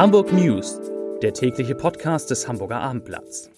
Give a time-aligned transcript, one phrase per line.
[0.00, 0.80] Hamburg News,
[1.20, 3.50] der tägliche Podcast des Hamburger Abendblatts.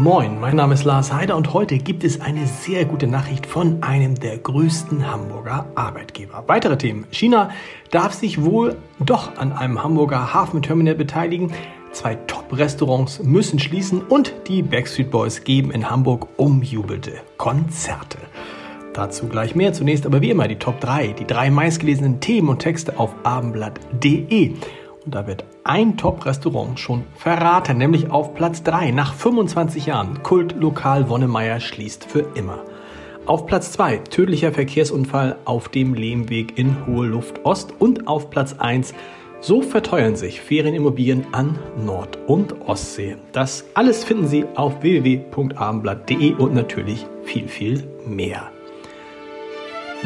[0.00, 3.84] Moin, mein Name ist Lars Heider und heute gibt es eine sehr gute Nachricht von
[3.84, 6.42] einem der größten Hamburger Arbeitgeber.
[6.48, 7.06] Weitere Themen.
[7.12, 7.50] China
[7.92, 11.52] darf sich wohl doch an einem Hamburger Hafenterminal beteiligen.
[11.92, 18.16] Zwei Top-Restaurants müssen schließen und die Backstreet Boys geben in Hamburg umjubelte Konzerte.
[18.94, 19.74] Dazu gleich mehr.
[19.74, 24.54] Zunächst aber wie immer die Top 3, die drei meistgelesenen Themen und Texte auf abendblatt.de.
[25.04, 30.22] Und da wird ein Top-Restaurant schon verraten, nämlich auf Platz 3 nach 25 Jahren.
[30.22, 32.60] Kultlokal Wonnemeier schließt für immer.
[33.26, 38.54] Auf Platz 2 tödlicher Verkehrsunfall auf dem Lehmweg in Hohe Luft Ost und auf Platz
[38.58, 38.94] 1
[39.42, 43.16] so verteuern sich Ferienimmobilien an Nord- und Ostsee.
[43.32, 48.50] Das alles finden Sie auf www.abendblatt.de und natürlich viel, viel mehr.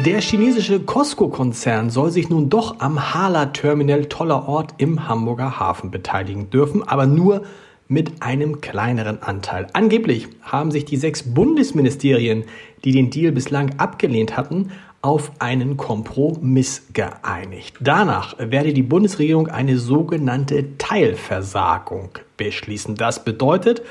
[0.03, 6.49] Der chinesische Costco-Konzern soll sich nun doch am Hala-Terminal toller Ort im Hamburger Hafen beteiligen
[6.49, 7.43] dürfen, aber nur
[7.87, 9.67] mit einem kleineren Anteil.
[9.73, 12.43] Angeblich haben sich die sechs Bundesministerien,
[12.83, 14.71] die den Deal bislang abgelehnt hatten,
[15.07, 17.77] auf einen Kompromiss geeinigt.
[17.79, 22.95] Danach werde die Bundesregierung eine sogenannte Teilversagung beschließen.
[22.95, 23.83] Das bedeutet,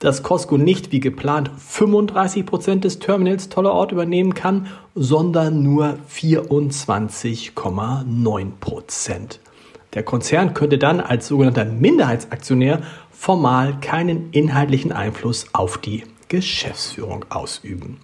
[0.00, 8.50] dass Costco nicht wie geplant 35 Prozent des Terminals Tollerort übernehmen kann, sondern nur 24,9
[8.58, 9.38] Prozent.
[9.94, 17.98] Der Konzern könnte dann als sogenannter Minderheitsaktionär formal keinen inhaltlichen Einfluss auf die Geschäftsführung ausüben.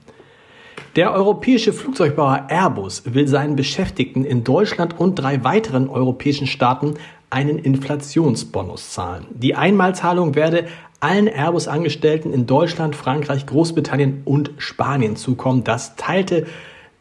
[0.95, 6.95] Der europäische Flugzeugbauer Airbus will seinen Beschäftigten in Deutschland und drei weiteren europäischen Staaten
[7.31, 9.25] einen Inflationsbonus zahlen.
[9.31, 10.67] Die Einmalzahlung werde
[11.01, 15.65] allen Airbus-Angestellten in Deutschland, Frankreich, Großbritannien und Spanien zukommen.
[15.65, 16.47] Das teilte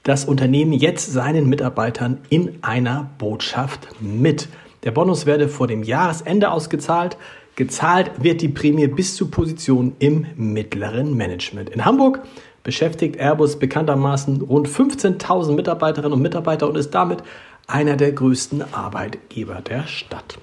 [0.03, 4.47] das Unternehmen jetzt seinen Mitarbeitern in einer Botschaft mit.
[4.85, 7.17] Der Bonus werde vor dem Jahresende ausgezahlt.
[7.55, 11.69] Gezahlt wird die Prämie bis zu Positionen im mittleren Management.
[11.69, 12.21] In Hamburg
[12.63, 17.23] beschäftigt Airbus bekanntermaßen rund 15.000 Mitarbeiterinnen und Mitarbeiter und ist damit
[17.67, 20.37] einer der größten Arbeitgeber der Stadt.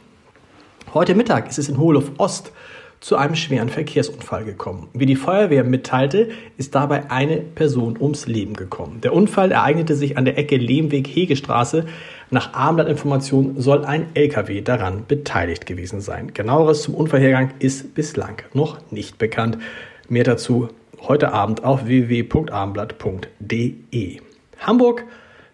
[0.94, 2.52] Heute Mittag ist es in Hohlof Ost
[3.00, 4.88] zu einem schweren Verkehrsunfall gekommen.
[4.92, 9.00] Wie die Feuerwehr mitteilte, ist dabei eine Person ums Leben gekommen.
[9.02, 11.86] Der Unfall ereignete sich an der Ecke Lehmweg-Hegestraße.
[12.30, 16.32] Nach Abendblattinformationen soll ein LKW daran beteiligt gewesen sein.
[16.34, 19.58] Genaueres zum Unfallhergang ist bislang noch nicht bekannt.
[20.08, 20.68] Mehr dazu
[21.00, 24.20] heute Abend auf www.abendblatt.de.
[24.58, 25.04] Hamburg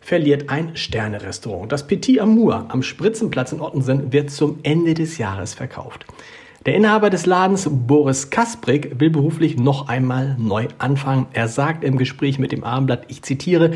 [0.00, 1.72] verliert ein Sternerestaurant.
[1.72, 6.06] Das Petit Amour am Spritzenplatz in Ottensen wird zum Ende des Jahres verkauft.
[6.66, 11.26] Der Inhaber des Ladens, Boris Kasprik, will beruflich noch einmal neu anfangen.
[11.34, 13.72] Er sagt im Gespräch mit dem Abendblatt, ich zitiere,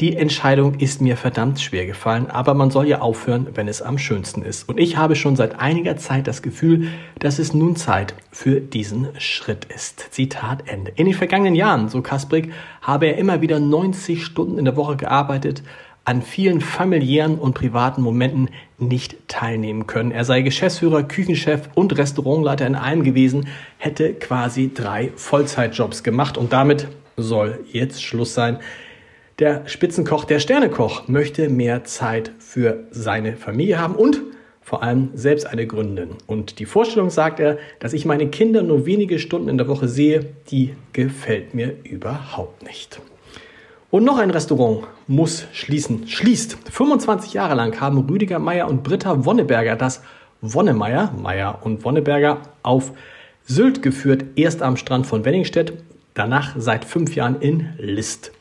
[0.00, 3.96] die Entscheidung ist mir verdammt schwer gefallen, aber man soll ja aufhören, wenn es am
[3.96, 4.68] schönsten ist.
[4.68, 6.88] Und ich habe schon seit einiger Zeit das Gefühl,
[7.18, 10.08] dass es nun Zeit für diesen Schritt ist.
[10.10, 10.92] Zitat Ende.
[10.94, 12.52] In den vergangenen Jahren, so Kasprik,
[12.82, 15.62] habe er immer wieder 90 Stunden in der Woche gearbeitet,
[16.06, 20.12] an vielen familiären und privaten Momenten nicht teilnehmen können.
[20.12, 26.52] Er sei Geschäftsführer, Küchenchef und Restaurantleiter in einem gewesen, hätte quasi drei Vollzeitjobs gemacht und
[26.52, 28.60] damit soll jetzt Schluss sein.
[29.40, 34.22] Der Spitzenkoch, der Sternekoch, möchte mehr Zeit für seine Familie haben und
[34.62, 36.10] vor allem selbst eine gründen.
[36.26, 39.88] Und die Vorstellung, sagt er, dass ich meine Kinder nur wenige Stunden in der Woche
[39.88, 43.00] sehe, die gefällt mir überhaupt nicht.
[43.90, 46.08] Und noch ein Restaurant muss schließen.
[46.08, 46.58] Schließt.
[46.70, 50.02] 25 Jahre lang haben Rüdiger Meier und Britta Wonneberger das
[50.40, 52.92] Wonnemeier, Meier und Wonneberger auf
[53.44, 55.72] Sylt geführt, erst am Strand von Wenningstedt,
[56.14, 58.32] danach seit fünf Jahren in List.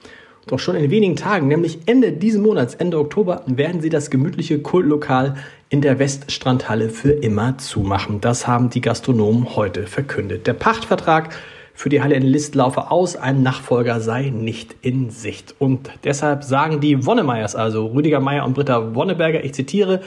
[0.48, 4.60] Doch schon in wenigen Tagen, nämlich Ende diesen Monats, Ende Oktober, werden sie das gemütliche
[4.60, 5.36] Kultlokal
[5.70, 8.20] in der Weststrandhalle für immer zumachen.
[8.20, 10.48] Das haben die Gastronomen heute verkündet.
[10.48, 11.36] Der Pachtvertrag
[11.76, 15.56] für die Halle in List laufe aus, ein Nachfolger sei nicht in Sicht.
[15.60, 20.02] Und deshalb sagen die Wonnemeyers, also Rüdiger Meier und Britta Wonneberger, ich zitiere,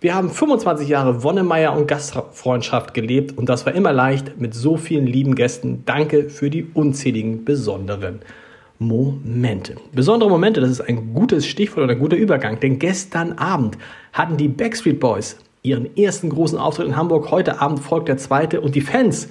[0.00, 4.78] wir haben 25 Jahre Wonnemeier und Gastfreundschaft gelebt und das war immer leicht mit so
[4.78, 5.82] vielen lieben Gästen.
[5.84, 8.20] Danke für die unzähligen besonderen
[8.78, 9.76] Momente.
[9.92, 13.76] Besondere Momente, das ist ein gutes Stichwort oder ein guter Übergang, denn gestern Abend
[14.14, 17.30] hatten die Backstreet Boys ihren ersten großen Auftritt in Hamburg.
[17.30, 19.28] Heute Abend folgt der zweite und die Fans,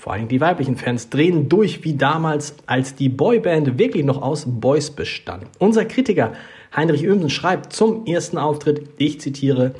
[0.00, 4.46] vor allem die weiblichen Fans, drehen durch wie damals, als die Boyband wirklich noch aus
[4.48, 5.44] Boys bestand.
[5.58, 6.32] Unser Kritiker
[6.74, 9.74] Heinrich Ömsen schreibt zum ersten Auftritt, ich zitiere,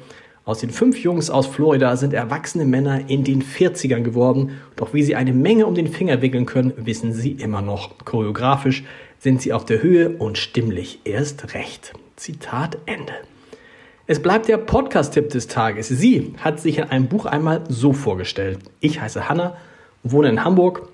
[0.44, 4.58] Aus den fünf Jungs aus Florida sind erwachsene Männer in den 40ern geworden.
[4.76, 7.96] Doch wie sie eine Menge um den Finger wickeln können, wissen sie immer noch.
[8.04, 8.84] Choreografisch
[9.18, 11.94] sind sie auf der Höhe und stimmlich erst recht.
[12.16, 13.14] Zitat Ende.
[14.06, 15.88] Es bleibt der Podcast-Tipp des Tages.
[15.88, 18.58] Sie hat sich in einem Buch einmal so vorgestellt.
[18.80, 19.56] Ich heiße Hanna,
[20.02, 20.88] wohne in Hamburg,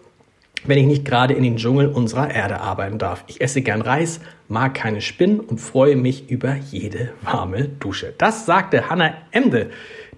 [0.64, 3.25] wenn ich nicht gerade in den Dschungel unserer Erde arbeiten darf.
[3.29, 8.14] Ich esse gern Reis, mag keine Spinnen und freue mich über jede warme Dusche.
[8.19, 9.70] Das sagte Hannah Emde.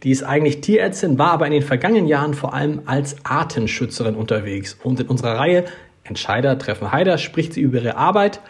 [0.05, 4.79] Die ist eigentlich Tierärztin, war aber in den vergangenen Jahren vor allem als Artenschützerin unterwegs.
[4.83, 5.65] Und in unserer Reihe
[6.05, 8.41] Entscheider treffen Heider spricht sie über ihre Arbeit,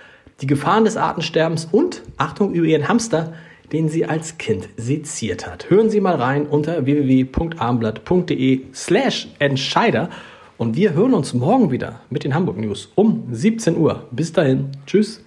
[0.40, 3.32] die Gefahren des Artensterbens und, Achtung, über ihren Hamster,
[3.72, 5.70] den sie als Kind seziert hat.
[5.70, 10.10] Hören Sie mal rein unter www.armblatt.de slash Entscheider
[10.56, 14.06] und wir hören uns morgen wieder mit den Hamburg News um 17 Uhr.
[14.10, 14.70] Bis dahin.
[14.86, 15.22] Tschüss.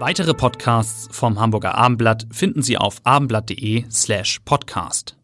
[0.00, 5.17] Weitere Podcasts vom Hamburger Abendblatt finden Sie auf abendblatt.de slash podcast.